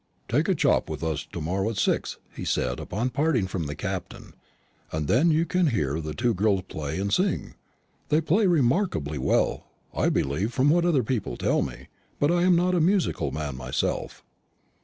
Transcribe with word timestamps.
"Take 0.27 0.47
a 0.49 0.55
chop 0.55 0.89
with 0.89 1.03
us 1.03 1.27
to 1.31 1.39
morrow 1.39 1.69
at 1.69 1.77
six," 1.77 2.17
he 2.35 2.43
said, 2.43 2.79
on 2.91 3.11
parting 3.11 3.45
from 3.45 3.67
the 3.67 3.75
Captain, 3.75 4.33
"and 4.91 5.07
then 5.07 5.29
you 5.29 5.45
can 5.45 5.67
hear 5.67 6.01
the 6.01 6.15
two 6.15 6.33
girls 6.33 6.63
play 6.67 6.99
and 6.99 7.13
sing. 7.13 7.53
They 8.09 8.19
play 8.19 8.47
remarkably 8.47 9.19
well, 9.19 9.67
I 9.93 10.09
believe, 10.09 10.53
from 10.55 10.71
what 10.71 10.85
other 10.85 11.03
people 11.03 11.37
tell 11.37 11.61
me; 11.61 11.89
but 12.19 12.31
I 12.31 12.41
am 12.45 12.55
not 12.55 12.73
a 12.73 12.81
musical 12.81 13.29
man 13.29 13.55
myself." 13.55 14.23